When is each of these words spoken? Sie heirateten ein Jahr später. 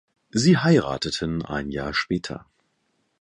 Sie 0.31 0.57
heirateten 0.57 1.45
ein 1.45 1.69
Jahr 1.69 1.93
später. 1.93 2.47